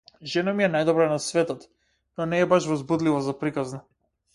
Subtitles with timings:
[0.35, 1.69] Жена ми е најдобра на светот,
[2.17, 3.87] но не е баш возбудлива за приказна.